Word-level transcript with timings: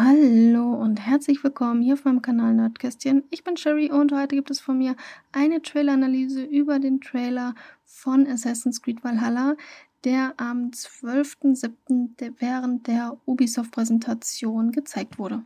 Hallo 0.00 0.74
und 0.74 1.00
herzlich 1.00 1.42
willkommen 1.42 1.82
hier 1.82 1.94
auf 1.94 2.04
meinem 2.04 2.22
Kanal 2.22 2.54
Nerdkästchen. 2.54 3.24
Ich 3.30 3.42
bin 3.42 3.56
Sherry 3.56 3.90
und 3.90 4.12
heute 4.12 4.36
gibt 4.36 4.48
es 4.48 4.60
von 4.60 4.78
mir 4.78 4.94
eine 5.32 5.60
Trailer-Analyse 5.60 6.44
über 6.44 6.78
den 6.78 7.00
Trailer 7.00 7.56
von 7.84 8.24
Assassin's 8.28 8.80
Creed 8.80 9.02
Valhalla, 9.02 9.56
der 10.04 10.34
am 10.36 10.70
12.07. 10.70 12.32
während 12.38 12.86
der 12.86 13.16
Ubisoft-Präsentation 13.26 14.70
gezeigt 14.70 15.18
wurde. 15.18 15.42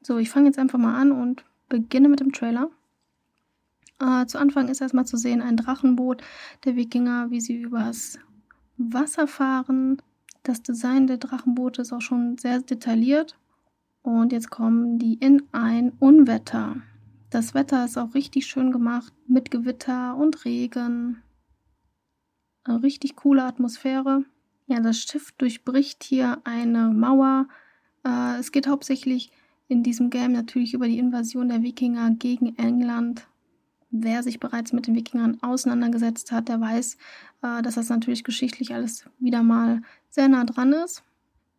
So, 0.00 0.16
ich 0.16 0.30
fange 0.30 0.46
jetzt 0.46 0.58
einfach 0.58 0.78
mal 0.78 0.98
an 0.98 1.12
und 1.12 1.44
beginne 1.68 2.08
mit 2.08 2.20
dem 2.20 2.32
Trailer. 2.32 2.70
Äh, 4.00 4.24
zu 4.24 4.38
Anfang 4.38 4.68
ist 4.68 4.80
erstmal 4.80 5.04
zu 5.04 5.18
sehen 5.18 5.42
ein 5.42 5.58
Drachenboot 5.58 6.22
der 6.64 6.74
Wikinger, 6.74 7.30
wie 7.30 7.42
sie 7.42 7.60
übers 7.60 8.18
Wasser 8.78 9.26
fahren. 9.26 10.00
Das 10.42 10.62
Design 10.62 11.06
der 11.06 11.18
Drachenboote 11.18 11.82
ist 11.82 11.92
auch 11.92 12.00
schon 12.00 12.38
sehr 12.38 12.60
detailliert. 12.60 13.36
Und 14.08 14.32
jetzt 14.32 14.48
kommen 14.48 14.98
die 14.98 15.16
in 15.16 15.42
ein 15.52 15.92
Unwetter. 15.98 16.76
Das 17.28 17.52
Wetter 17.52 17.84
ist 17.84 17.98
auch 17.98 18.14
richtig 18.14 18.46
schön 18.46 18.72
gemacht 18.72 19.12
mit 19.26 19.50
Gewitter 19.50 20.16
und 20.16 20.46
Regen. 20.46 21.22
Eine 22.64 22.82
richtig 22.82 23.16
coole 23.16 23.44
Atmosphäre. 23.44 24.24
Ja, 24.66 24.80
das 24.80 24.98
Schiff 24.98 25.32
durchbricht 25.32 26.04
hier 26.04 26.38
eine 26.44 26.88
Mauer. 26.88 27.48
Äh, 28.02 28.38
es 28.38 28.50
geht 28.50 28.66
hauptsächlich 28.66 29.30
in 29.68 29.82
diesem 29.82 30.08
Game 30.08 30.32
natürlich 30.32 30.72
über 30.72 30.86
die 30.88 30.98
Invasion 30.98 31.50
der 31.50 31.62
Wikinger 31.62 32.12
gegen 32.12 32.56
England. 32.56 33.28
Wer 33.90 34.22
sich 34.22 34.40
bereits 34.40 34.72
mit 34.72 34.86
den 34.86 34.94
Wikingern 34.94 35.42
auseinandergesetzt 35.42 36.32
hat, 36.32 36.48
der 36.48 36.62
weiß, 36.62 36.96
äh, 37.42 37.60
dass 37.60 37.74
das 37.74 37.90
natürlich 37.90 38.24
geschichtlich 38.24 38.72
alles 38.72 39.04
wieder 39.18 39.42
mal 39.42 39.82
sehr 40.08 40.28
nah 40.28 40.44
dran 40.44 40.72
ist 40.72 41.04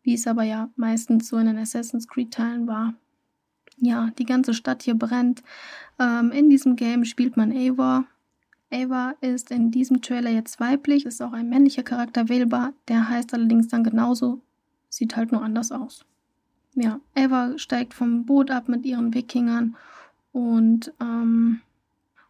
wie 0.02 0.14
es 0.14 0.26
aber 0.26 0.42
ja 0.42 0.70
meistens 0.76 1.28
so 1.28 1.38
in 1.38 1.46
den 1.46 1.58
Assassin's 1.58 2.08
Creed-Teilen 2.08 2.66
war. 2.66 2.94
Ja, 3.78 4.10
die 4.18 4.26
ganze 4.26 4.54
Stadt 4.54 4.82
hier 4.82 4.94
brennt. 4.94 5.42
Ähm, 5.98 6.30
in 6.32 6.50
diesem 6.50 6.76
Game 6.76 7.04
spielt 7.04 7.36
man 7.36 7.52
Eivor. 7.52 8.04
Eivor 8.70 9.14
ist 9.20 9.50
in 9.50 9.70
diesem 9.70 10.00
Trailer 10.00 10.30
jetzt 10.30 10.60
weiblich, 10.60 11.06
ist 11.06 11.22
auch 11.22 11.32
ein 11.32 11.48
männlicher 11.48 11.82
Charakter 11.82 12.28
wählbar. 12.28 12.72
Der 12.88 13.08
heißt 13.08 13.34
allerdings 13.34 13.68
dann 13.68 13.82
genauso, 13.82 14.40
sieht 14.88 15.16
halt 15.16 15.32
nur 15.32 15.42
anders 15.42 15.72
aus. 15.72 16.04
Ja, 16.74 17.00
Eivor 17.14 17.58
steigt 17.58 17.94
vom 17.94 18.26
Boot 18.26 18.50
ab 18.50 18.68
mit 18.68 18.86
ihren 18.86 19.12
Wikingern 19.12 19.76
und, 20.32 20.92
ähm, 21.00 21.60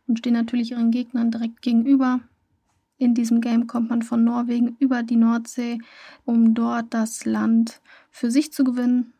und 0.06 0.18
steht 0.18 0.32
natürlich 0.32 0.70
ihren 0.70 0.90
Gegnern 0.90 1.30
direkt 1.30 1.62
gegenüber. 1.62 2.20
In 3.00 3.14
diesem 3.14 3.40
Game 3.40 3.66
kommt 3.66 3.88
man 3.88 4.02
von 4.02 4.24
Norwegen 4.24 4.76
über 4.78 5.02
die 5.02 5.16
Nordsee, 5.16 5.78
um 6.26 6.52
dort 6.52 6.92
das 6.92 7.24
Land 7.24 7.80
für 8.10 8.30
sich 8.30 8.52
zu 8.52 8.62
gewinnen. 8.62 9.14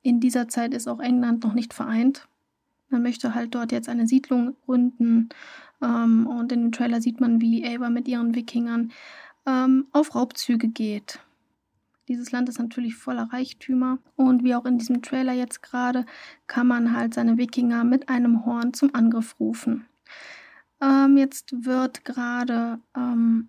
In 0.00 0.20
dieser 0.20 0.46
Zeit 0.46 0.72
ist 0.74 0.86
auch 0.86 1.00
England 1.00 1.42
noch 1.42 1.52
nicht 1.52 1.74
vereint. 1.74 2.28
Man 2.88 3.02
möchte 3.02 3.34
halt 3.34 3.56
dort 3.56 3.72
jetzt 3.72 3.88
eine 3.88 4.06
Siedlung 4.06 4.54
gründen. 4.64 5.28
Ähm, 5.82 6.28
und 6.28 6.52
in 6.52 6.62
dem 6.62 6.72
Trailer 6.72 7.00
sieht 7.00 7.20
man, 7.20 7.40
wie 7.40 7.66
Ava 7.66 7.90
mit 7.90 8.06
ihren 8.06 8.36
Wikingern 8.36 8.92
ähm, 9.44 9.88
auf 9.90 10.14
Raubzüge 10.14 10.68
geht. 10.68 11.18
Dieses 12.06 12.30
Land 12.30 12.48
ist 12.48 12.60
natürlich 12.60 12.94
voller 12.94 13.32
Reichtümer 13.32 13.98
und 14.14 14.44
wie 14.44 14.54
auch 14.54 14.66
in 14.66 14.78
diesem 14.78 15.02
Trailer 15.02 15.32
jetzt 15.32 15.64
gerade 15.64 16.06
kann 16.46 16.68
man 16.68 16.96
halt 16.96 17.14
seine 17.14 17.38
Wikinger 17.38 17.82
mit 17.82 18.08
einem 18.08 18.46
Horn 18.46 18.72
zum 18.72 18.94
Angriff 18.94 19.34
rufen. 19.40 19.86
Ähm, 20.80 21.16
jetzt 21.16 21.64
wird 21.64 22.04
gerade 22.04 22.80
ähm, 22.96 23.48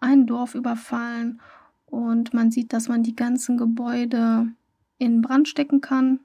ein 0.00 0.26
Dorf 0.26 0.54
überfallen 0.54 1.40
und 1.86 2.34
man 2.34 2.50
sieht, 2.50 2.72
dass 2.72 2.88
man 2.88 3.02
die 3.02 3.16
ganzen 3.16 3.56
Gebäude 3.56 4.48
in 4.98 5.22
Brand 5.22 5.48
stecken 5.48 5.80
kann. 5.80 6.20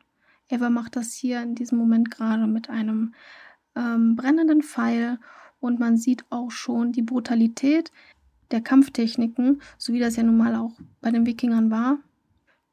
Eva 0.50 0.70
macht 0.70 0.96
das 0.96 1.14
hier 1.14 1.42
in 1.42 1.56
diesem 1.56 1.78
Moment 1.78 2.12
gerade 2.12 2.48
mit 2.48 2.70
einem 2.70 3.14
ähm, 3.76 4.16
brennenden 4.16 4.64
Pfeil 4.64 5.20
und 5.60 5.80
man 5.80 5.98
sieht 5.98 6.26
auch 6.30 6.52
schon 6.52 6.92
die 6.92 7.02
Brutalität 7.02 7.92
der 8.52 8.62
Kampftechniken, 8.62 9.62
so 9.78 9.94
wie 9.94 10.00
das 10.00 10.16
ja 10.16 10.24
nun 10.24 10.38
mal 10.38 10.56
auch 10.56 10.74
bei 11.02 11.12
den 11.12 11.26
Wikingern 11.26 11.72
war. 11.72 12.00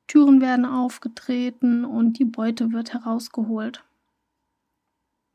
Türen 0.06 0.40
werden 0.40 0.64
aufgetreten 0.64 1.84
und 1.84 2.18
die 2.18 2.24
Beute 2.24 2.72
wird 2.72 2.94
herausgeholt. 2.94 3.84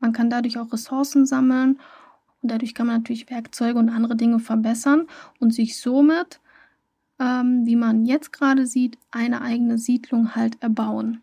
Man 0.02 0.12
kann 0.12 0.28
dadurch 0.28 0.58
auch 0.58 0.72
Ressourcen 0.72 1.26
sammeln 1.26 1.78
und 2.42 2.50
dadurch 2.50 2.74
kann 2.74 2.88
man 2.88 2.96
natürlich 2.96 3.30
Werkzeuge 3.30 3.78
und 3.78 3.88
andere 3.88 4.16
Dinge 4.16 4.40
verbessern 4.40 5.06
und 5.38 5.54
sich 5.54 5.80
somit, 5.80 6.40
ähm, 7.20 7.64
wie 7.64 7.76
man 7.76 8.04
jetzt 8.04 8.32
gerade 8.32 8.66
sieht, 8.66 8.98
eine 9.12 9.42
eigene 9.42 9.78
Siedlung 9.78 10.34
halt 10.34 10.60
erbauen. 10.60 11.22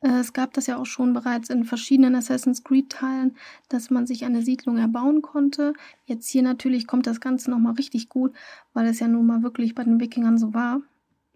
Äh, 0.00 0.20
es 0.20 0.32
gab 0.32 0.52
das 0.52 0.68
ja 0.68 0.76
auch 0.76 0.86
schon 0.86 1.12
bereits 1.12 1.50
in 1.50 1.64
verschiedenen 1.64 2.14
Assassin's 2.14 2.62
Creed-Teilen, 2.62 3.36
dass 3.68 3.90
man 3.90 4.06
sich 4.06 4.24
eine 4.24 4.42
Siedlung 4.42 4.78
erbauen 4.78 5.20
konnte. 5.20 5.72
Jetzt 6.06 6.30
hier 6.30 6.42
natürlich 6.42 6.86
kommt 6.86 7.08
das 7.08 7.20
Ganze 7.20 7.50
nochmal 7.50 7.74
richtig 7.74 8.08
gut, 8.08 8.32
weil 8.74 8.86
es 8.86 9.00
ja 9.00 9.08
nun 9.08 9.26
mal 9.26 9.42
wirklich 9.42 9.74
bei 9.74 9.82
den 9.82 9.98
Wikingern 9.98 10.38
so 10.38 10.54
war. 10.54 10.80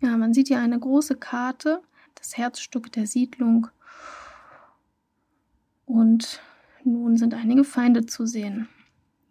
Ja, 0.00 0.16
man 0.16 0.32
sieht 0.32 0.46
hier 0.46 0.60
eine 0.60 0.78
große 0.78 1.16
Karte, 1.16 1.82
das 2.14 2.36
Herzstück 2.36 2.92
der 2.92 3.08
Siedlung. 3.08 3.66
Und 5.86 6.40
nun 6.92 7.16
sind 7.16 7.34
einige 7.34 7.64
Feinde 7.64 8.06
zu 8.06 8.26
sehen. 8.26 8.68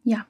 Ja. 0.03 0.25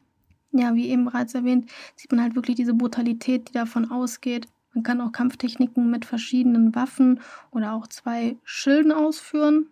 Ja, 0.52 0.74
wie 0.76 0.88
eben 0.88 1.06
bereits 1.06 1.36
erwähnt, 1.36 1.70
sieht 1.96 2.12
man 2.12 2.22
halt 2.22 2.36
wirklich 2.36 2.56
diese 2.56 2.74
Brutalität, 2.74 3.50
die 3.50 3.54
davon 3.54 3.92
ausgeht. 3.92 4.48
Man 4.74 4.84
kann 4.84 5.02
auch 5.02 5.12
Kampftechniken 5.12 5.90
mit 5.90 6.06
verschiedenen 6.06 6.74
Waffen 6.74 7.20
oder 7.52 7.74
auch 7.74 7.88
zwei 7.88 8.38
Schilden 8.44 8.92
ausführen. 8.92 9.68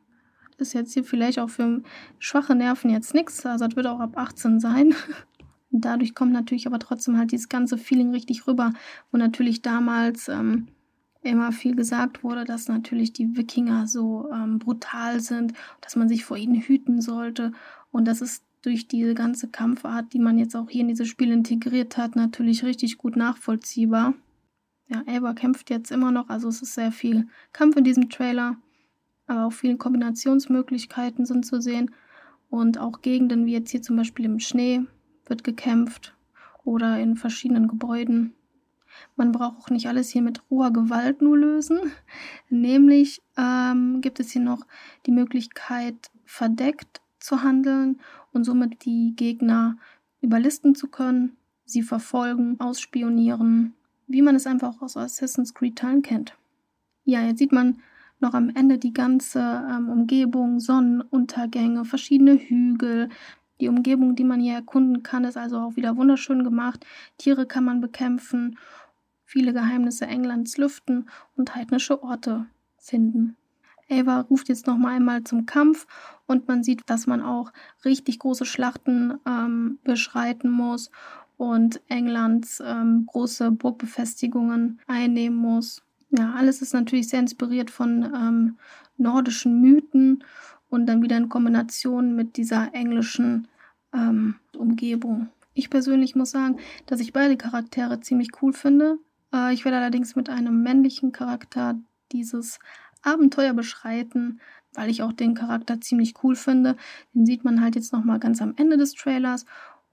Ist 0.57 0.73
jetzt 0.73 0.93
hier 0.93 1.03
vielleicht 1.03 1.39
auch 1.39 1.49
für 1.49 1.81
schwache 2.19 2.55
Nerven 2.55 2.89
jetzt 2.89 3.13
nichts. 3.13 3.45
Also 3.45 3.67
das 3.67 3.75
wird 3.75 3.87
auch 3.87 3.99
ab 3.99 4.17
18 4.17 4.59
sein. 4.59 4.93
Dadurch 5.71 6.15
kommt 6.15 6.31
natürlich 6.31 6.67
aber 6.67 6.79
trotzdem 6.79 7.17
halt 7.17 7.31
dieses 7.31 7.49
ganze 7.49 7.77
Feeling 7.77 8.11
richtig 8.11 8.47
rüber, 8.47 8.73
wo 9.11 9.17
natürlich 9.17 9.61
damals 9.61 10.29
ähm, 10.29 10.67
immer 11.29 11.51
viel 11.51 11.75
gesagt 11.75 12.23
wurde, 12.23 12.45
dass 12.45 12.67
natürlich 12.67 13.13
die 13.13 13.35
Wikinger 13.35 13.87
so 13.87 14.29
ähm, 14.31 14.59
brutal 14.59 15.19
sind, 15.19 15.53
dass 15.81 15.95
man 15.95 16.07
sich 16.09 16.25
vor 16.25 16.37
ihnen 16.37 16.61
hüten 16.61 17.01
sollte. 17.01 17.51
Und 17.91 18.07
das 18.07 18.21
ist 18.21 18.43
durch 18.61 18.87
diese 18.87 19.13
ganze 19.13 19.47
Kampfart, 19.47 20.13
die 20.13 20.19
man 20.19 20.39
jetzt 20.39 20.55
auch 20.55 20.69
hier 20.69 20.81
in 20.81 20.87
dieses 20.87 21.07
Spiel 21.07 21.31
integriert 21.31 21.97
hat, 21.97 22.15
natürlich 22.15 22.63
richtig 22.63 22.97
gut 22.97 23.15
nachvollziehbar. 23.15 24.13
Ja, 24.87 25.03
Ava 25.07 25.33
kämpft 25.33 25.69
jetzt 25.69 25.91
immer 25.91 26.11
noch, 26.11 26.29
also 26.29 26.47
es 26.47 26.61
ist 26.61 26.75
sehr 26.75 26.91
viel 26.91 27.27
Kampf 27.53 27.75
in 27.75 27.83
diesem 27.83 28.09
Trailer, 28.09 28.57
aber 29.27 29.45
auch 29.45 29.53
viele 29.53 29.77
Kombinationsmöglichkeiten 29.77 31.25
sind 31.25 31.45
zu 31.45 31.61
sehen. 31.61 31.91
Und 32.49 32.77
auch 32.79 33.01
Gegenden 33.01 33.45
wie 33.45 33.53
jetzt 33.53 33.71
hier 33.71 33.81
zum 33.81 33.95
Beispiel 33.95 34.25
im 34.25 34.39
Schnee 34.39 34.81
wird 35.25 35.43
gekämpft 35.43 36.15
oder 36.63 36.99
in 36.99 37.15
verschiedenen 37.15 37.67
Gebäuden. 37.67 38.33
Man 39.15 39.31
braucht 39.31 39.57
auch 39.57 39.69
nicht 39.69 39.87
alles 39.87 40.09
hier 40.09 40.21
mit 40.21 40.41
roher 40.49 40.71
Gewalt 40.71 41.21
nur 41.21 41.37
lösen. 41.37 41.79
Nämlich 42.49 43.21
ähm, 43.37 44.01
gibt 44.01 44.19
es 44.19 44.31
hier 44.31 44.41
noch 44.41 44.65
die 45.05 45.11
Möglichkeit, 45.11 46.11
verdeckt 46.25 47.01
zu 47.19 47.43
handeln 47.43 47.99
und 48.33 48.43
somit 48.43 48.85
die 48.85 49.13
Gegner 49.15 49.77
überlisten 50.21 50.75
zu 50.75 50.87
können, 50.87 51.37
sie 51.65 51.81
verfolgen, 51.81 52.59
ausspionieren, 52.59 53.73
wie 54.07 54.21
man 54.21 54.35
es 54.35 54.47
einfach 54.47 54.77
auch 54.77 54.81
aus 54.81 54.97
Assassin's 54.97 55.53
Creed-Teilen 55.53 56.01
kennt. 56.01 56.35
Ja, 57.05 57.21
jetzt 57.21 57.39
sieht 57.39 57.51
man 57.51 57.79
noch 58.19 58.33
am 58.33 58.49
Ende 58.49 58.77
die 58.77 58.93
ganze 58.93 59.39
ähm, 59.39 59.89
Umgebung, 59.89 60.59
Sonnenuntergänge, 60.59 61.85
verschiedene 61.85 62.35
Hügel. 62.35 63.09
Die 63.59 63.67
Umgebung, 63.67 64.15
die 64.15 64.23
man 64.23 64.41
hier 64.41 64.55
erkunden 64.55 65.03
kann, 65.03 65.23
ist 65.23 65.37
also 65.37 65.59
auch 65.59 65.75
wieder 65.75 65.97
wunderschön 65.97 66.43
gemacht. 66.43 66.85
Tiere 67.17 67.45
kann 67.45 67.63
man 67.63 67.81
bekämpfen 67.81 68.57
viele 69.25 69.53
Geheimnisse 69.53 70.05
Englands 70.05 70.57
lüften 70.57 71.09
und 71.35 71.55
heidnische 71.55 72.01
Orte 72.01 72.45
finden. 72.77 73.35
Ava 73.89 74.21
ruft 74.21 74.49
jetzt 74.49 74.67
noch 74.67 74.77
mal 74.77 74.95
einmal 74.95 75.23
zum 75.23 75.45
Kampf 75.45 75.85
und 76.25 76.47
man 76.47 76.63
sieht, 76.63 76.81
dass 76.87 77.07
man 77.07 77.21
auch 77.21 77.51
richtig 77.83 78.19
große 78.19 78.45
Schlachten 78.45 79.19
ähm, 79.27 79.79
beschreiten 79.83 80.49
muss 80.49 80.89
und 81.37 81.81
Englands 81.87 82.63
ähm, 82.65 83.05
große 83.05 83.51
Burgbefestigungen 83.51 84.79
einnehmen 84.87 85.37
muss. 85.37 85.83
Ja, 86.09 86.33
alles 86.33 86.61
ist 86.61 86.73
natürlich 86.73 87.09
sehr 87.09 87.19
inspiriert 87.19 87.69
von 87.69 88.03
ähm, 88.03 88.57
nordischen 88.97 89.61
Mythen 89.61 90.23
und 90.69 90.85
dann 90.87 91.01
wieder 91.01 91.17
in 91.17 91.29
Kombination 91.29 92.15
mit 92.15 92.37
dieser 92.37 92.73
englischen 92.73 93.47
ähm, 93.93 94.35
Umgebung. 94.57 95.29
Ich 95.53 95.69
persönlich 95.69 96.15
muss 96.15 96.31
sagen, 96.31 96.57
dass 96.85 96.99
ich 96.99 97.13
beide 97.13 97.37
Charaktere 97.37 98.01
ziemlich 98.01 98.29
cool 98.41 98.53
finde. 98.53 98.97
Äh, 99.35 99.53
ich 99.53 99.65
werde 99.65 99.77
allerdings 99.77 100.15
mit 100.15 100.29
einem 100.29 100.63
männlichen 100.63 101.11
Charakter 101.11 101.77
dieses 102.11 102.59
Abenteuer 103.01 103.53
beschreiten, 103.53 104.39
weil 104.73 104.89
ich 104.89 105.03
auch 105.03 105.13
den 105.13 105.35
Charakter 105.35 105.79
ziemlich 105.81 106.15
cool 106.23 106.35
finde. 106.35 106.75
Den 107.13 107.25
sieht 107.25 107.43
man 107.43 107.61
halt 107.61 107.75
jetzt 107.75 107.93
nochmal 107.93 108.19
ganz 108.19 108.41
am 108.41 108.53
Ende 108.57 108.77
des 108.77 108.93
Trailers 108.93 109.45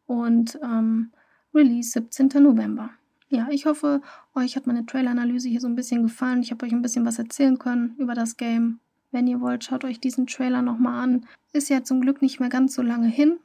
und 0.07 0.59
ähm, 0.63 1.11
Release 1.55 1.91
17. 1.91 2.43
November. 2.43 2.91
Ja, 3.29 3.49
ich 3.51 3.67
hoffe, 3.67 4.03
euch 4.35 4.57
hat 4.57 4.67
meine 4.67 4.85
Trailer-Analyse 4.85 5.49
hier 5.49 5.61
so 5.61 5.67
ein 5.67 5.75
bisschen 5.75 6.03
gefallen. 6.03 6.43
Ich 6.43 6.51
habe 6.51 6.67
euch 6.67 6.73
ein 6.73 6.83
bisschen 6.83 7.07
was 7.07 7.19
erzählen 7.19 7.59
können 7.59 7.95
über 7.99 8.15
das 8.15 8.37
Game. 8.37 8.79
Wenn 9.11 9.27
ihr 9.27 9.41
wollt, 9.41 9.65
schaut 9.65 9.85
euch 9.85 10.01
diesen 10.01 10.27
Trailer 10.27 10.63
nochmal 10.63 11.03
an. 11.03 11.27
Ist 11.53 11.71
ja 11.71 11.83
zum 11.83 12.01
Glück 12.01 12.21
nicht 12.21 12.41
mehr 12.41 12.49
ganz 12.49 12.75
so 12.75 12.83
lange 12.83 13.09
hin. 13.09 13.39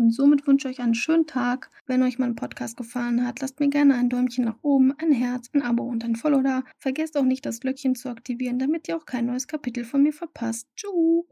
Und 0.00 0.12
somit 0.12 0.46
wünsche 0.46 0.70
ich 0.70 0.78
euch 0.78 0.82
einen 0.82 0.94
schönen 0.94 1.26
Tag. 1.26 1.70
Wenn 1.86 2.02
euch 2.02 2.18
mein 2.18 2.34
Podcast 2.34 2.78
gefallen 2.78 3.26
hat, 3.26 3.42
lasst 3.42 3.60
mir 3.60 3.68
gerne 3.68 3.96
ein 3.96 4.08
Däumchen 4.08 4.46
nach 4.46 4.56
oben, 4.62 4.94
ein 4.96 5.12
Herz, 5.12 5.50
ein 5.52 5.60
Abo 5.60 5.84
und 5.84 6.02
ein 6.06 6.16
Follow 6.16 6.40
da. 6.40 6.64
Vergesst 6.78 7.18
auch 7.18 7.22
nicht, 7.22 7.44
das 7.44 7.60
Glöckchen 7.60 7.94
zu 7.94 8.08
aktivieren, 8.08 8.58
damit 8.58 8.88
ihr 8.88 8.96
auch 8.96 9.04
kein 9.04 9.26
neues 9.26 9.46
Kapitel 9.46 9.84
von 9.84 10.02
mir 10.02 10.14
verpasst. 10.14 10.66
Tschüss! 10.74 11.30